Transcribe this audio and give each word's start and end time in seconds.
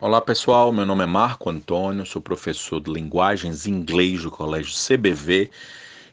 Olá 0.00 0.20
pessoal, 0.20 0.72
meu 0.72 0.86
nome 0.86 1.02
é 1.02 1.06
Marco 1.06 1.50
Antônio, 1.50 2.06
sou 2.06 2.22
professor 2.22 2.80
de 2.80 2.88
linguagens 2.88 3.66
em 3.66 3.72
inglês 3.72 4.22
do 4.22 4.30
Colégio 4.30 4.72
CBV 4.72 5.50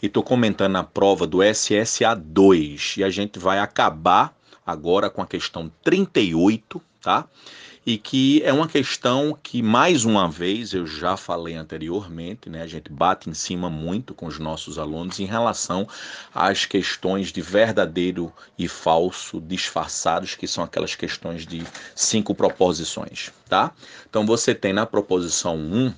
e 0.00 0.06
estou 0.06 0.22
comentando 0.22 0.76
a 0.76 0.84
prova 0.84 1.26
do 1.26 1.42
SSA 1.42 2.14
2 2.14 2.98
e 2.98 3.02
a 3.02 3.10
gente 3.10 3.40
vai 3.40 3.58
acabar 3.58 4.32
agora 4.64 5.10
com 5.10 5.20
a 5.20 5.26
questão 5.26 5.68
38, 5.82 6.80
tá? 7.02 7.28
e 7.84 7.98
que 7.98 8.42
é 8.44 8.52
uma 8.52 8.68
questão 8.68 9.36
que, 9.42 9.60
mais 9.60 10.04
uma 10.04 10.30
vez, 10.30 10.72
eu 10.72 10.86
já 10.86 11.16
falei 11.16 11.54
anteriormente, 11.54 12.48
né? 12.48 12.62
A 12.62 12.66
gente 12.66 12.90
bate 12.90 13.28
em 13.28 13.34
cima 13.34 13.68
muito 13.68 14.14
com 14.14 14.26
os 14.26 14.38
nossos 14.38 14.78
alunos 14.78 15.18
em 15.18 15.24
relação 15.24 15.88
às 16.32 16.64
questões 16.64 17.32
de 17.32 17.42
verdadeiro 17.42 18.32
e 18.56 18.68
falso 18.68 19.40
disfarçados, 19.40 20.36
que 20.36 20.46
são 20.46 20.62
aquelas 20.62 20.94
questões 20.94 21.44
de 21.44 21.64
cinco 21.94 22.34
proposições, 22.34 23.32
tá? 23.48 23.72
Então 24.08 24.24
você 24.24 24.54
tem 24.54 24.72
na 24.72 24.86
proposição 24.86 25.56
1 25.56 25.92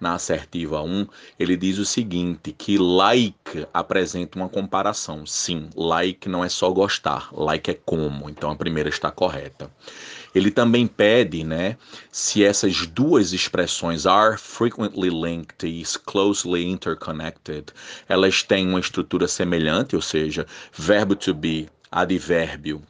na 0.00 0.14
assertiva 0.14 0.82
1, 0.82 1.06
ele 1.38 1.56
diz 1.56 1.78
o 1.78 1.84
seguinte, 1.84 2.52
que 2.52 2.78
like 2.78 3.66
apresenta 3.72 4.38
uma 4.38 4.48
comparação. 4.48 5.26
Sim, 5.26 5.68
like 5.74 6.28
não 6.28 6.44
é 6.44 6.48
só 6.48 6.70
gostar, 6.70 7.28
like 7.32 7.70
é 7.70 7.74
como, 7.74 8.28
então 8.28 8.50
a 8.50 8.56
primeira 8.56 8.88
está 8.88 9.10
correta. 9.10 9.70
Ele 10.34 10.50
também 10.50 10.86
pede, 10.86 11.42
né, 11.42 11.76
se 12.12 12.44
essas 12.44 12.86
duas 12.86 13.32
expressões 13.32 14.06
are 14.06 14.38
frequently 14.38 15.10
linked 15.10 15.66
e 15.66 15.82
closely 16.04 16.64
interconnected, 16.64 17.72
elas 18.08 18.42
têm 18.42 18.68
uma 18.68 18.78
estrutura 18.78 19.26
semelhante, 19.26 19.96
ou 19.96 20.02
seja, 20.02 20.46
verbo 20.72 21.16
to 21.16 21.34
be, 21.34 21.68
advérbio 21.90 22.80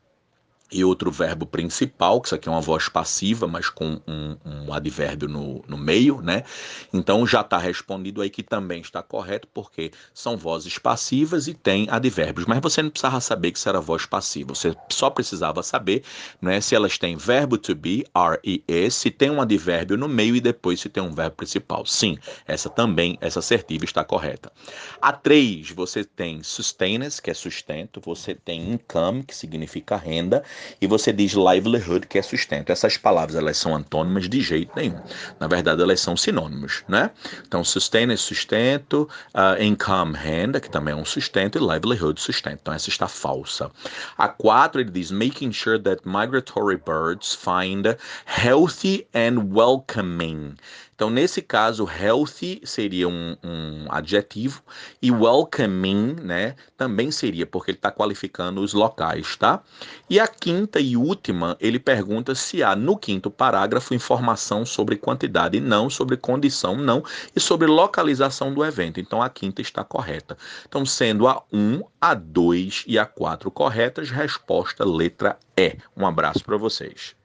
e 0.72 0.84
outro 0.84 1.10
verbo 1.10 1.46
principal, 1.46 2.20
que 2.20 2.28
isso 2.28 2.34
aqui 2.34 2.48
é 2.48 2.52
uma 2.52 2.60
voz 2.60 2.88
passiva, 2.88 3.46
mas 3.46 3.68
com 3.68 4.00
um, 4.06 4.36
um 4.44 4.72
advérbio 4.72 5.28
no, 5.28 5.64
no 5.66 5.76
meio, 5.76 6.20
né? 6.20 6.44
Então 6.92 7.26
já 7.26 7.40
está 7.40 7.58
respondido 7.58 8.22
aí 8.22 8.30
que 8.30 8.42
também 8.42 8.80
está 8.80 9.02
correto, 9.02 9.48
porque 9.52 9.90
são 10.14 10.36
vozes 10.36 10.78
passivas 10.78 11.48
e 11.48 11.54
tem 11.54 11.88
advérbios. 11.90 12.46
Mas 12.46 12.60
você 12.60 12.82
não 12.82 12.90
precisava 12.90 13.20
saber 13.20 13.52
que 13.52 13.58
isso 13.58 13.68
era 13.68 13.80
voz 13.80 14.06
passiva, 14.06 14.54
você 14.54 14.74
só 14.88 15.10
precisava 15.10 15.62
saber 15.62 16.04
né, 16.40 16.60
se 16.60 16.74
elas 16.74 16.98
têm 16.98 17.16
verbo 17.16 17.58
to 17.58 17.74
be, 17.74 18.04
are 18.14 18.38
e 18.44 18.62
is, 18.68 18.94
se 18.94 19.10
tem 19.10 19.30
um 19.30 19.40
advérbio 19.40 19.96
no 19.96 20.08
meio 20.08 20.36
e 20.36 20.40
depois 20.40 20.80
se 20.80 20.88
tem 20.88 21.02
um 21.02 21.12
verbo 21.12 21.36
principal. 21.36 21.84
Sim, 21.84 22.18
essa 22.46 22.68
também, 22.68 23.18
essa 23.20 23.40
assertiva 23.40 23.84
está 23.84 24.04
correta. 24.04 24.52
A 25.00 25.12
3, 25.12 25.70
você 25.70 26.04
tem 26.04 26.42
sustenance, 26.42 27.20
que 27.20 27.30
é 27.30 27.34
sustento, 27.34 28.00
você 28.00 28.34
tem 28.34 28.72
income, 28.72 29.24
que 29.24 29.34
significa 29.34 29.96
renda, 29.96 30.42
e 30.80 30.86
você 30.86 31.12
diz 31.12 31.32
livelihood, 31.32 32.06
que 32.06 32.18
é 32.18 32.22
sustento. 32.22 32.70
Essas 32.70 32.96
palavras, 32.96 33.36
elas 33.36 33.56
são 33.56 33.74
antônimas 33.74 34.28
de 34.28 34.40
jeito 34.40 34.72
nenhum. 34.74 35.00
Na 35.38 35.46
verdade, 35.46 35.82
elas 35.82 36.00
são 36.00 36.16
sinônimos, 36.16 36.82
né? 36.88 37.10
Então, 37.46 37.62
sustain 37.64 38.10
é 38.10 38.16
sustento, 38.16 39.08
uh, 39.34 39.62
income, 39.62 40.16
renda, 40.16 40.60
que 40.60 40.70
também 40.70 40.92
é 40.92 40.96
um 40.96 41.04
sustento, 41.04 41.58
e 41.58 41.60
livelihood, 41.60 42.20
sustento. 42.20 42.58
Então, 42.62 42.74
essa 42.74 42.88
está 42.88 43.08
falsa. 43.08 43.70
A 44.16 44.28
4, 44.28 44.80
ele 44.80 44.90
diz, 44.90 45.10
making 45.10 45.52
sure 45.52 45.78
that 45.78 46.02
migratory 46.04 46.76
birds 46.76 47.34
find 47.34 47.96
healthy 48.26 49.06
and 49.14 49.54
welcoming 49.54 50.56
então, 51.00 51.08
nesse 51.08 51.40
caso, 51.40 51.88
healthy 51.88 52.60
seria 52.62 53.08
um, 53.08 53.34
um 53.42 53.86
adjetivo 53.88 54.62
e 55.00 55.10
welcoming, 55.10 56.16
né, 56.20 56.54
também 56.76 57.10
seria, 57.10 57.46
porque 57.46 57.70
ele 57.70 57.78
está 57.78 57.90
qualificando 57.90 58.60
os 58.60 58.74
locais, 58.74 59.34
tá? 59.34 59.62
E 60.10 60.20
a 60.20 60.28
quinta 60.28 60.78
e 60.78 60.98
última, 60.98 61.56
ele 61.58 61.78
pergunta 61.78 62.34
se 62.34 62.62
há 62.62 62.76
no 62.76 62.98
quinto 62.98 63.30
parágrafo 63.30 63.94
informação 63.94 64.66
sobre 64.66 64.94
quantidade, 64.98 65.58
não, 65.58 65.88
sobre 65.88 66.18
condição, 66.18 66.76
não, 66.76 67.02
e 67.34 67.40
sobre 67.40 67.66
localização 67.66 68.52
do 68.52 68.62
evento. 68.62 69.00
Então, 69.00 69.22
a 69.22 69.30
quinta 69.30 69.62
está 69.62 69.82
correta. 69.82 70.36
Então, 70.68 70.84
sendo 70.84 71.26
a 71.26 71.42
1, 71.50 71.82
a 71.98 72.12
2 72.12 72.84
e 72.86 72.98
a 72.98 73.06
4 73.06 73.50
corretas, 73.50 74.10
resposta 74.10 74.84
letra 74.84 75.38
E. 75.56 75.78
Um 75.96 76.06
abraço 76.06 76.44
para 76.44 76.58
vocês. 76.58 77.18